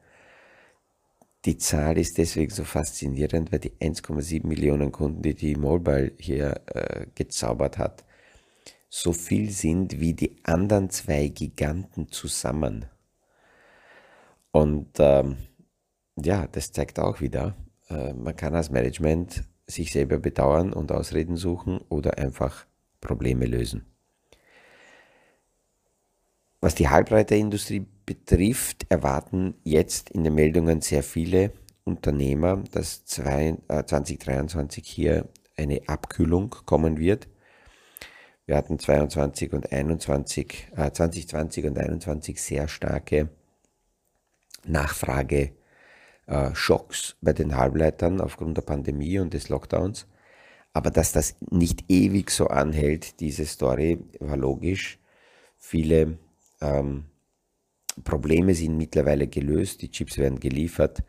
Die 1.44 1.58
Zahl 1.58 1.98
ist 1.98 2.18
deswegen 2.18 2.52
so 2.52 2.64
faszinierend, 2.64 3.52
weil 3.52 3.60
die 3.60 3.74
1,7 3.74 4.48
Millionen 4.48 4.94
Kunden, 4.94 5.22
die 5.22 5.36
die 5.36 5.56
Mobile 5.58 6.14
hier 6.18 6.62
äh, 6.68 7.08
gezaubert 7.14 7.78
hat, 7.78 8.06
so 8.90 9.12
viel 9.12 9.52
sind 9.52 10.00
wie 10.00 10.14
die 10.14 10.38
anderen 10.44 10.90
zwei 10.90 11.28
Giganten 11.28 12.10
zusammen. 12.10 12.86
Und 14.52 14.92
ähm, 15.00 15.36
ja, 16.16 16.48
das 16.48 16.72
zeigt 16.72 17.00
auch 17.00 17.20
wieder, 17.20 17.58
äh, 17.90 18.14
man 18.14 18.36
kann 18.38 18.56
als 18.56 18.70
Management 18.70 19.44
sich 19.68 19.92
selber 19.92 20.20
bedauern 20.20 20.72
und 20.72 20.94
Ausreden 20.94 21.36
suchen 21.36 21.80
oder 21.90 22.18
einfach 22.18 22.66
Probleme 23.02 23.46
lösen. 23.46 23.95
Was 26.66 26.74
die 26.74 26.90
Halbleiterindustrie 26.90 27.86
betrifft, 28.08 28.88
erwarten 28.90 29.54
jetzt 29.64 30.10
in 30.10 30.24
den 30.24 30.34
Meldungen 30.34 30.82
sehr 30.82 31.04
viele 31.04 31.52
Unternehmer, 31.84 32.64
dass 32.72 33.06
2023 33.06 34.84
äh, 34.84 34.84
hier 34.84 35.30
eine 35.56 35.82
Abkühlung 35.86 36.56
kommen 36.66 36.98
wird. 36.98 37.28
Wir 38.48 38.58
hatten 38.58 38.80
22 38.80 39.54
und 39.54 39.72
21, 39.72 40.70
äh, 40.76 40.90
2020 40.90 41.68
und 41.68 41.78
21 41.78 42.42
sehr 42.42 42.68
starke 42.68 43.30
Nachfrage-Schocks 44.66 47.12
äh, 47.12 47.14
bei 47.22 47.34
den 47.34 47.56
Halbleitern 47.56 48.20
aufgrund 48.20 48.58
der 48.58 48.64
Pandemie 48.64 49.20
und 49.20 49.36
des 49.36 49.50
Lockdowns. 49.50 50.08
Aber 50.74 50.90
dass 50.90 51.12
das 51.12 51.36
nicht 51.52 51.92
ewig 51.92 52.32
so 52.32 52.48
anhält, 52.48 53.20
diese 53.20 53.46
Story 53.46 54.00
war 54.20 54.36
logisch. 54.36 54.98
Viele 55.58 56.18
ähm, 56.62 57.06
Probleme 58.04 58.54
sind 58.54 58.78
mittlerweile 58.78 59.28
gelöst, 59.28 59.82
die 59.82 59.90
Chips 59.90 60.18
werden 60.18 60.40
geliefert, 60.40 61.04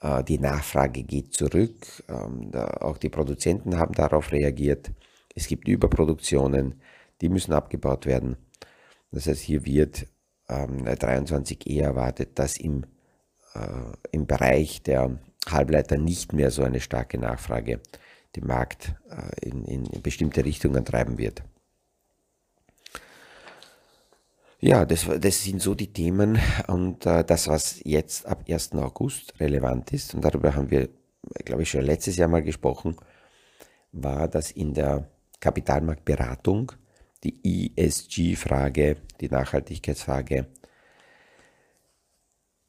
äh, 0.00 0.22
die 0.24 0.38
Nachfrage 0.38 1.02
geht 1.02 1.34
zurück, 1.34 2.04
ähm, 2.08 2.52
auch 2.54 2.98
die 2.98 3.08
Produzenten 3.08 3.78
haben 3.78 3.94
darauf 3.94 4.32
reagiert. 4.32 4.92
Es 5.34 5.46
gibt 5.48 5.66
Überproduktionen, 5.66 6.80
die 7.20 7.28
müssen 7.28 7.52
abgebaut 7.52 8.06
werden. 8.06 8.36
Das 9.10 9.26
heißt, 9.26 9.40
hier 9.40 9.64
wird 9.64 10.06
ähm, 10.48 10.84
23 10.84 11.66
eher 11.66 11.86
erwartet, 11.86 12.38
dass 12.38 12.56
im, 12.56 12.84
äh, 13.54 13.92
im 14.12 14.26
Bereich 14.26 14.82
der 14.82 15.18
Halbleiter 15.48 15.96
nicht 15.96 16.32
mehr 16.32 16.50
so 16.50 16.62
eine 16.62 16.80
starke 16.80 17.18
Nachfrage 17.18 17.80
den 18.36 18.46
Markt 18.46 18.94
äh, 19.10 19.48
in, 19.48 19.64
in 19.64 20.02
bestimmte 20.02 20.44
Richtungen 20.44 20.84
treiben 20.84 21.18
wird. 21.18 21.42
Ja, 24.64 24.86
das, 24.86 25.06
das 25.20 25.44
sind 25.44 25.60
so 25.60 25.74
die 25.74 25.92
Themen 25.92 26.38
und 26.68 27.04
äh, 27.04 27.22
das, 27.22 27.48
was 27.48 27.82
jetzt 27.84 28.24
ab 28.24 28.46
1. 28.48 28.72
August 28.72 29.38
relevant 29.38 29.92
ist, 29.92 30.14
und 30.14 30.24
darüber 30.24 30.56
haben 30.56 30.70
wir, 30.70 30.88
glaube 31.44 31.64
ich, 31.64 31.70
schon 31.70 31.82
letztes 31.82 32.16
Jahr 32.16 32.28
mal 32.28 32.42
gesprochen, 32.42 32.96
war, 33.92 34.26
dass 34.26 34.52
in 34.52 34.72
der 34.72 35.06
Kapitalmarktberatung 35.38 36.72
die 37.24 37.72
ESG-Frage, 37.76 38.96
die 39.20 39.28
Nachhaltigkeitsfrage, 39.28 40.46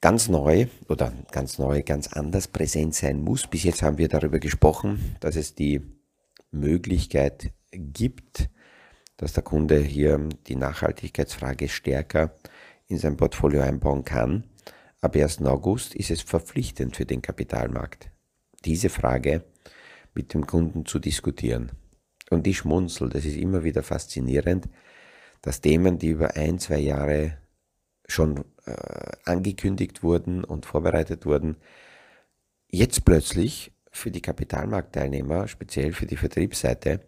ganz 0.02 0.28
neu 0.28 0.68
oder 0.90 1.14
ganz 1.32 1.60
neu, 1.60 1.82
ganz 1.82 2.12
anders 2.12 2.50
präsent 2.50 2.94
sein 2.94 3.22
muss. 3.22 3.48
Bis 3.48 3.64
jetzt 3.64 3.84
haben 3.84 4.00
wir 4.00 4.10
darüber 4.10 4.40
gesprochen, 4.40 5.16
dass 5.22 5.38
es 5.38 5.56
die 5.56 5.80
Möglichkeit 6.52 7.54
gibt, 7.72 8.50
dass 9.18 9.34
der 9.34 9.44
Kunde 9.44 9.80
hier 9.80 10.20
die 10.48 10.56
Nachhaltigkeitsfrage 10.56 11.70
stärker 11.70 12.36
in 12.88 12.98
sein 12.98 13.18
Portfolio 13.18 13.62
einbauen 13.62 14.04
kann. 14.04 14.46
Ab 15.02 15.16
1. 15.16 15.42
August 15.44 15.96
ist 15.96 16.12
es 16.12 16.22
verpflichtend 16.22 16.96
für 16.96 17.06
den 17.06 17.22
Kapitalmarkt, 17.22 18.10
diese 18.66 18.90
Frage 18.90 19.44
mit 20.14 20.34
dem 20.34 20.46
Kunden 20.46 20.86
zu 20.86 21.00
diskutieren. 21.00 21.72
Und 22.30 22.48
ich 22.48 22.58
schmunzel, 22.58 23.10
das 23.10 23.26
ist 23.26 23.38
immer 23.38 23.64
wieder 23.64 23.84
faszinierend, 23.84 24.68
dass 25.42 25.62
Themen, 25.62 26.00
die 26.00 26.10
über 26.10 26.36
ein, 26.36 26.58
zwei 26.60 26.80
Jahre 26.80 27.38
schon 28.08 28.46
äh, 28.66 28.74
angekündigt 29.26 30.04
wurden 30.04 30.44
und 30.44 30.66
vorbereitet 30.66 31.26
wurden, 31.26 31.58
jetzt 32.68 33.06
plötzlich 33.06 33.72
für 33.92 34.12
die 34.12 34.22
Kapitalmarktteilnehmer, 34.22 35.48
speziell 35.48 35.94
für 35.94 36.06
die 36.06 36.18
Vertriebsseite, 36.18 37.02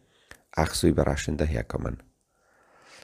ach 0.58 0.74
so 0.74 0.88
überraschend 0.88 1.40
daherkommen. 1.40 2.04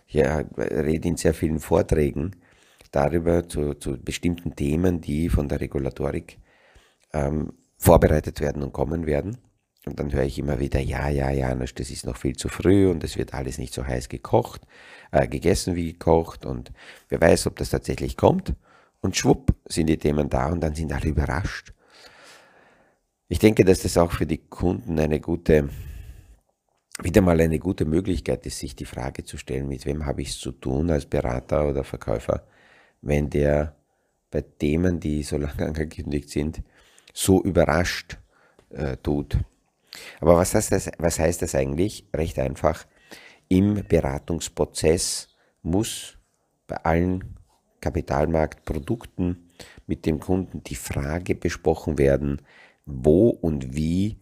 Ich 0.08 0.18
rede 0.18 1.08
in 1.08 1.18
sehr 1.18 1.34
vielen 1.34 1.60
Vorträgen 1.60 2.36
darüber 2.92 3.48
zu, 3.48 3.74
zu 3.76 3.98
bestimmten 3.98 4.56
Themen, 4.56 5.02
die 5.02 5.30
von 5.30 5.48
der 5.48 5.62
Regulatorik 5.62 6.40
ähm, 7.14 7.54
vorbereitet 7.78 8.42
werden 8.42 8.64
und 8.64 8.74
kommen 8.74 9.06
werden. 9.06 9.38
Und 9.86 10.00
dann 10.00 10.14
höre 10.14 10.24
ich 10.24 10.40
immer 10.40 10.60
wieder, 10.60 10.80
ja, 10.80 11.10
ja, 11.10 11.30
ja, 11.30 11.54
das 11.54 11.90
ist 11.90 12.06
noch 12.06 12.18
viel 12.18 12.36
zu 12.36 12.48
früh 12.48 12.90
und 12.90 13.04
es 13.04 13.18
wird 13.18 13.34
alles 13.34 13.58
nicht 13.58 13.74
so 13.74 13.86
heiß 13.86 14.08
gekocht, 14.10 14.62
äh, 15.12 15.28
gegessen 15.28 15.76
wie 15.76 15.94
gekocht 15.94 16.46
und 16.46 16.72
wer 17.10 17.20
weiß, 17.20 17.48
ob 17.48 17.58
das 17.58 17.70
tatsächlich 17.70 18.16
kommt. 18.16 18.56
Und 19.02 19.18
schwupp 19.18 19.54
sind 19.68 19.88
die 19.88 19.98
Themen 19.98 20.30
da 20.30 20.48
und 20.48 20.62
dann 20.62 20.76
sind 20.76 20.94
alle 20.94 21.10
überrascht. 21.10 21.74
Ich 23.28 23.40
denke, 23.40 23.66
dass 23.66 23.82
das 23.82 23.98
auch 23.98 24.12
für 24.12 24.26
die 24.26 24.38
Kunden 24.38 25.00
eine 25.00 25.20
gute 25.20 25.70
wieder 27.02 27.22
mal 27.22 27.40
eine 27.42 27.60
gute 27.60 27.86
Möglichkeit 27.86 28.46
ist, 28.46 28.60
sich 28.60 28.76
die 28.76 28.86
Frage 28.86 29.24
zu 29.24 29.38
stellen, 29.38 29.68
mit 29.68 29.86
wem 29.86 30.06
habe 30.06 30.22
ich 30.22 30.30
es 30.30 30.40
zu 30.40 30.52
tun 30.52 30.92
als 30.92 31.06
Berater 31.06 31.68
oder 31.68 31.84
Verkäufer, 31.84 32.46
wenn 33.02 33.30
der 33.30 33.76
bei 34.30 34.42
Themen, 34.42 35.00
die 35.00 35.24
so 35.24 35.38
lange 35.46 35.66
angekündigt 35.66 36.30
sind, 36.30 36.62
so 37.14 37.42
überrascht 37.44 38.18
äh, 38.70 38.98
tut. 38.98 39.38
Aber 40.20 40.38
was 40.38 40.56
heißt, 40.56 40.72
das, 40.72 40.92
was 40.98 41.20
heißt 41.20 41.42
das 41.42 41.56
eigentlich? 41.56 42.08
Recht 42.14 42.40
einfach, 42.40 42.86
im 43.48 43.84
Beratungsprozess 43.88 45.30
muss 45.62 46.18
bei 46.66 46.78
allen 46.78 47.38
Kapitalmarktprodukten 47.82 49.50
mit 49.86 50.06
dem 50.06 50.20
Kunden 50.20 50.64
die 50.64 50.76
Frage 50.76 51.36
besprochen 51.36 51.98
werden, 51.98 52.42
wo 52.86 53.30
und 53.30 53.76
wie 53.76 54.18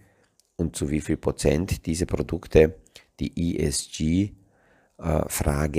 und 0.61 0.75
zu 0.75 0.89
wie 0.89 1.01
viel 1.01 1.17
Prozent 1.17 1.85
diese 1.85 2.05
Produkte 2.05 2.75
die 3.19 3.57
ESG-Frage 3.59 4.29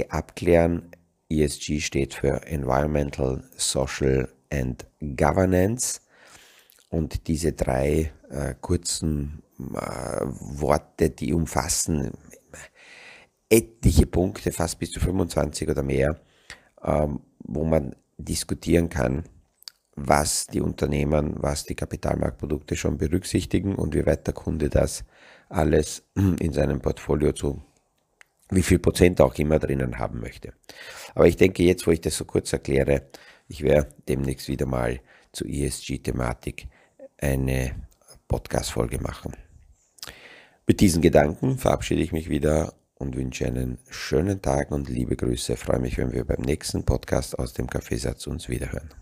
äh, 0.03 0.11
abklären. 0.11 0.91
ESG 1.31 1.81
steht 1.81 2.13
für 2.15 2.47
Environmental, 2.47 3.43
Social 3.57 4.29
and 4.51 4.85
Governance. 5.01 6.01
Und 6.91 7.27
diese 7.27 7.53
drei 7.53 8.13
äh, 8.29 8.55
kurzen 8.61 9.43
äh, 9.59 10.21
Worte, 10.21 11.09
die 11.11 11.33
umfassen 11.33 12.13
etliche 13.49 14.07
Punkte, 14.07 14.53
fast 14.53 14.79
bis 14.79 14.91
zu 14.91 15.01
25 15.01 15.69
oder 15.69 15.83
mehr, 15.83 16.21
ähm, 16.83 17.21
wo 17.39 17.65
man 17.65 17.97
diskutieren 18.19 18.89
kann, 18.89 19.25
was 19.95 20.47
die 20.47 20.61
Unternehmen, 20.61 21.35
was 21.37 21.65
die 21.65 21.75
Kapitalmarktprodukte 21.75 22.77
schon 22.77 22.99
berücksichtigen 22.99 23.75
und 23.75 23.95
wie 23.95 24.07
weit 24.07 24.27
der 24.27 24.35
Kunde 24.35 24.69
das 24.69 25.05
alles 25.49 26.05
in 26.15 26.53
seinem 26.53 26.81
Portfolio 26.81 27.33
zu 27.33 27.63
wie 28.51 28.63
viel 28.63 28.79
Prozent 28.79 29.21
auch 29.21 29.35
immer 29.37 29.59
drinnen 29.59 29.99
haben 29.99 30.21
möchte. 30.21 30.53
Aber 31.15 31.27
ich 31.27 31.37
denke 31.37 31.63
jetzt, 31.63 31.87
wo 31.87 31.91
ich 31.91 32.01
das 32.01 32.17
so 32.17 32.25
kurz 32.25 32.53
erkläre, 32.53 33.09
ich 33.49 33.63
werde 33.63 33.95
demnächst 34.09 34.49
wieder 34.49 34.67
mal 34.67 35.01
zur 35.33 35.49
ESG-Thematik 35.49 36.69
eine 37.19 37.75
Podcast-Folge 38.29 38.99
machen. 39.01 39.33
Mit 40.67 40.81
diesen 40.81 41.03
Gedanken 41.03 41.59
verabschiede 41.59 42.03
ich 42.03 42.13
mich 42.13 42.29
wieder 42.29 42.75
und 42.95 43.17
wünsche 43.17 43.47
einen 43.47 43.79
schönen 43.91 44.41
Tag 44.43 44.71
und 44.71 44.89
liebe 44.89 45.17
Grüße. 45.17 45.55
Ich 45.55 45.59
freue 45.59 45.81
mich, 45.81 45.99
wenn 45.99 46.13
wir 46.13 46.25
beim 46.25 46.43
nächsten 46.43 46.85
Podcast 46.85 47.39
aus 47.39 47.53
dem 47.53 47.69
Kaffeesatz 47.69 48.27
uns 48.27 48.49
wiederhören. 48.49 49.02